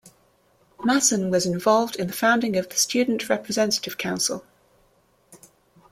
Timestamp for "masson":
0.83-1.29